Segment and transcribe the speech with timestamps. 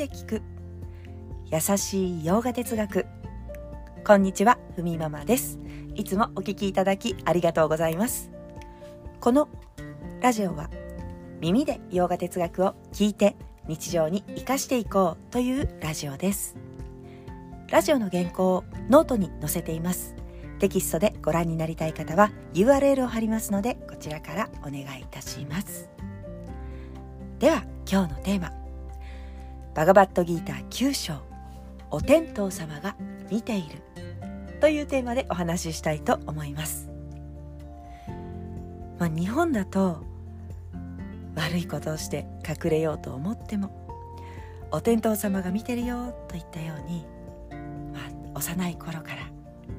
[0.00, 0.42] で聞く。
[1.52, 3.04] 優しいヨガ哲学。
[4.02, 5.58] こんにちはふみママです。
[5.94, 8.30] いつもお聞きいただきありがとうございます。
[9.20, 9.50] この
[10.22, 10.70] ラジオは
[11.40, 13.36] 耳でヨガ哲学を聞いて
[13.68, 16.56] 日常に生かしていこうというラジオです。
[17.70, 20.16] ラジオの原稿をノートに載せています。
[20.60, 25.90] テキストでご覧になりたい方は URL を貼りますのでこちらからお願いいたします。
[27.38, 28.59] では今日のテーマ。
[29.74, 31.14] バガバットギーター9章
[31.90, 32.96] お天道様が
[33.30, 33.82] 見ている
[34.60, 36.90] というテーマでお話ししたいと思います、
[38.98, 40.04] まあ、日本だと
[41.34, 43.88] 悪いことをして隠れようと思っても
[44.72, 47.06] お天道様が見てるよといったように、
[47.92, 48.00] ま
[48.34, 49.30] あ、幼い頃から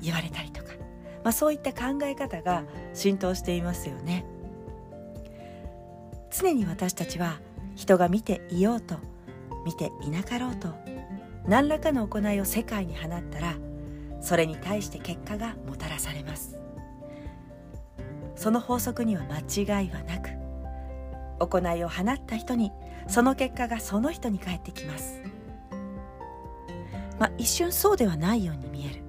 [0.00, 0.72] 言われたりとか、
[1.22, 4.26] まあ、そういった考え方が浸透していますよね。
[6.30, 7.40] 常に私たちは
[7.76, 8.96] 人が見ていようと
[9.64, 10.68] 見ていなかろうと。
[11.46, 13.54] 何らかの行いを世界に放ったら
[14.20, 16.58] それに対して結果がもたらされます。
[18.36, 20.30] その法則には間違いはなく
[21.38, 22.72] 行いを放った人に
[23.06, 25.20] その結果がその人に返ってきます。
[27.18, 29.02] まあ一瞬そうではないように見える。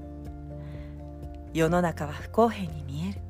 [1.53, 3.21] 世の中は不公平に見える。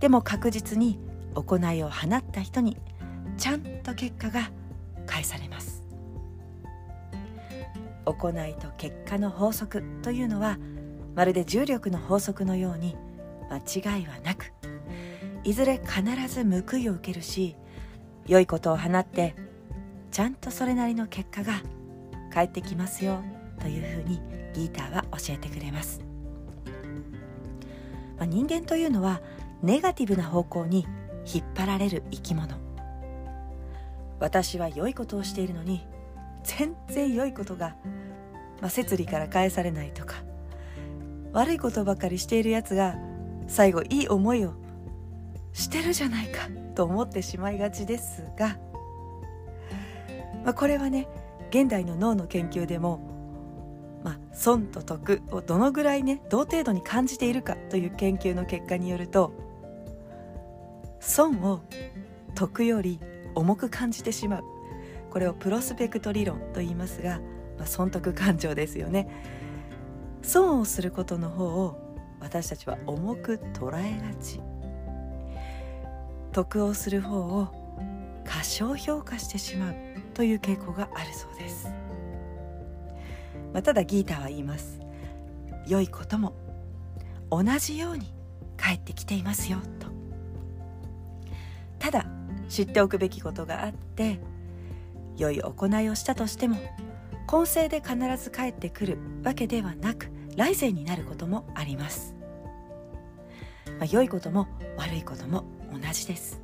[0.00, 0.98] でも確実に
[1.34, 2.76] 行いを放った人に
[3.36, 4.50] ちゃんと結果が
[5.22, 5.82] 返されます。
[8.04, 10.58] 行いと結果の法則というのは
[11.14, 12.96] まるで重力の法則のように
[13.48, 13.58] 間
[13.96, 14.52] 違いはなく
[15.44, 17.54] いずれ必ず報いを受けるし
[18.26, 19.36] 良いことを放って
[20.10, 21.62] ちゃんとそれなりの結果が
[22.32, 23.22] 返ってきますよ
[23.60, 24.20] というふうに
[24.52, 26.00] ギーターは教えてくれます、
[28.16, 29.20] まあ、人間というのは
[29.62, 30.88] ネガティブな方向に
[31.24, 32.71] 引っ張られる生き物。
[34.22, 35.84] 私は良いことをしているのに
[36.44, 37.74] 全然良いことが、
[38.60, 40.14] まあ、摂理から返されないとか
[41.32, 42.96] 悪いことばかりしているやつが
[43.48, 44.54] 最後いい思いを
[45.52, 48.58] してるじゃないかと思ってしまいがちですが、
[50.44, 51.08] まあ、これはね
[51.50, 59.32] 現代の脳の研究でも、まあ、損と得をどのぐらいね同程度に感じているかという研究の結果によると
[61.00, 61.60] 損を
[62.36, 63.00] 得より
[63.34, 64.44] 重く感じてしまう。
[65.10, 67.20] これをプロスペクト理論と言いますが、
[67.58, 69.08] まあ、損得感情ですよね。
[70.22, 71.78] 損をすることの方を
[72.20, 74.40] 私たちは重く捉えがち。
[76.32, 79.92] 得をする方を過小評価してしまう。
[80.14, 81.68] という傾向があるそうです、
[83.52, 84.80] まあ、ただギーターは言います。
[85.66, 86.34] 良いことも
[87.30, 88.12] 同じように
[88.56, 89.58] 返ってきていますよ。
[89.78, 89.86] と。
[91.78, 92.04] ただ
[92.52, 94.20] 知っておくべきことがあって
[95.16, 96.58] 良い行いをしたとしても
[97.26, 102.14] 今世で必ず帰ってくるわけではなく来世になることもあります、
[103.78, 106.42] まあ、良いことも悪いことも同じです。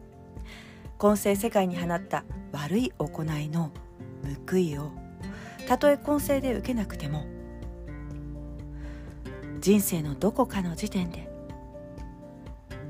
[0.97, 3.71] 今世世界に放った悪い行いの
[4.51, 4.91] 報いを
[5.67, 7.27] たとえ今世で受けなくても
[9.61, 11.29] 人生のどこかの時点で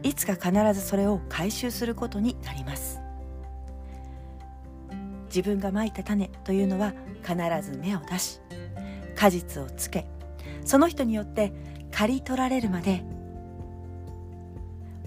[0.05, 2.98] いつか必ずそれを回収することになります。
[5.29, 8.41] 自分がまいた種というのは必ず芽を出し
[9.15, 10.07] 果実をつけ
[10.65, 11.53] その人によって
[11.91, 13.03] 刈り取られるまで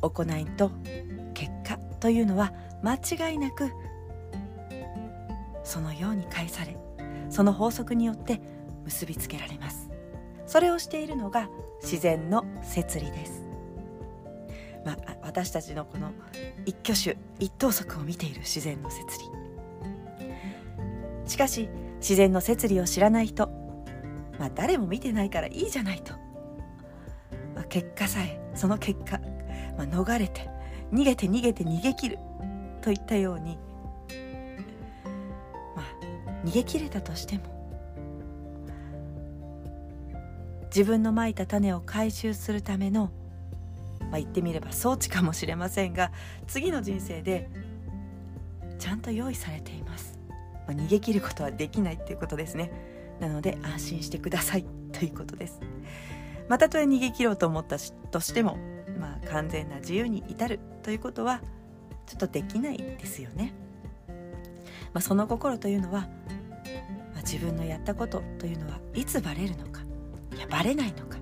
[0.02, 0.72] 行いと
[1.34, 3.72] 結果というのは間違いなく
[5.64, 6.76] そのように返され
[7.30, 8.42] その法則によって
[8.84, 9.90] 結びつけられます。
[10.46, 11.48] それをしているのが
[11.82, 13.46] 自然の摂理です。
[14.86, 16.12] まあ、私たちのこの
[16.66, 19.51] 一挙手一投足を見ている自然の摂理。
[21.32, 21.70] しかし
[22.02, 23.48] 自然の摂理を知らない人
[24.38, 26.14] まあ誰も見てないからいいじゃないと、
[27.56, 29.18] まあ、結果さえその結果、
[29.78, 30.50] まあ、逃れて
[30.92, 32.20] 逃げて逃げて逃げ切る
[32.82, 33.58] といったように
[35.74, 37.44] まあ逃げ切れたとしても
[40.66, 43.10] 自分のまいた種を回収するための
[44.02, 46.12] まあ、言ってみれば装置かもしれませんが
[46.46, 47.50] 次の人生で
[48.78, 50.11] ちゃんと用意されています。
[50.74, 52.72] まあ、逃げ切ることはできないっていうことですね。
[53.20, 55.60] なので安心してくださいということです。
[56.50, 58.58] またとえ逃げ切ろうと思ったとしても、
[59.00, 61.42] まあ、完全な自由に至るということは
[62.06, 63.54] ちょっとできないですよね、
[64.94, 66.08] まあ、その心というのは、ま
[67.20, 69.82] あ、自分のやったことというのはいつバレるのか
[70.36, 71.18] いやバレないのか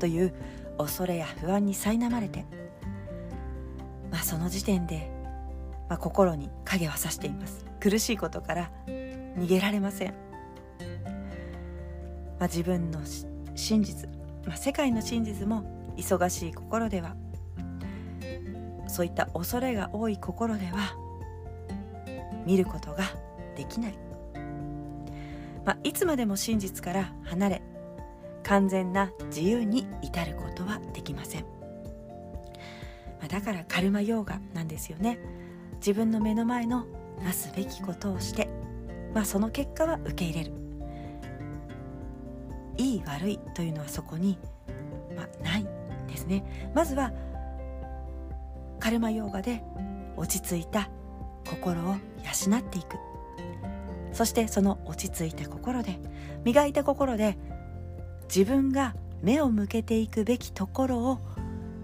[0.00, 0.34] という
[0.76, 2.44] 恐れや不安に苛まれて、
[4.10, 5.10] まあ、その時点で、
[5.88, 7.64] まあ、心に影はさしています。
[7.80, 8.70] 苦しいことから
[9.36, 10.14] 逃げられません、
[12.38, 13.00] まあ、自分の
[13.54, 14.08] 真実、
[14.46, 17.16] まあ、世界の真実も忙しい心では
[18.86, 20.96] そういった恐れが多い心では
[22.46, 23.04] 見ることが
[23.56, 23.98] できない、
[25.64, 27.62] まあ、いつまでも真実から離れ
[28.42, 31.44] 完全な自由に至ることはできません、
[33.18, 35.18] まあ、だからカルマヨーガなんですよね。
[35.76, 36.86] 自分の目の前の
[37.22, 38.48] なすべきことをして、
[39.14, 40.52] まあ、その結果は受け入れる。
[42.76, 44.36] いい悪いというのはそこに、
[45.16, 45.66] まあ、ない
[46.08, 46.72] ですね。
[46.74, 47.12] まずは
[48.80, 49.62] カルマヨーガで
[50.16, 50.90] 落ち着いた
[51.48, 52.96] 心を養っていく。
[54.12, 55.98] そしてその落ち着いた心で
[56.44, 57.36] 磨いた心で
[58.24, 61.18] 自分が目を向けていくべきところを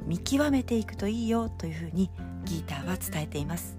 [0.07, 2.11] 見極めていくといいよというふうに
[2.45, 3.77] ギーターは伝えています。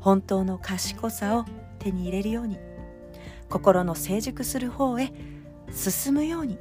[0.00, 1.44] 本当の賢さを
[1.84, 2.58] 手に入れるように。
[3.48, 5.12] 心の成熟する方へ
[5.70, 6.58] 進むように。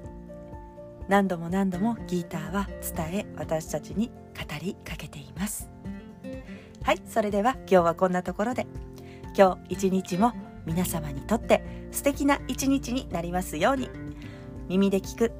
[1.08, 4.14] 何度も何度もギーターは伝え私たちに語
[4.62, 5.70] りかけています。
[6.84, 8.68] はいそれでは今日はこんなところで。
[9.36, 10.34] 今日一日も
[10.66, 13.90] 皆様にとって素敵な一日になりますように。
[14.68, 15.32] 耳で聞く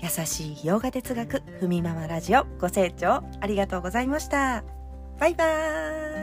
[0.00, 4.62] 優しい洋画哲学ふみママラジオご清聴ありがとうございました。
[5.18, 6.15] バイバーイ。